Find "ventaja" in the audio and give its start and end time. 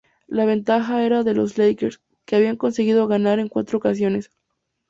0.45-1.03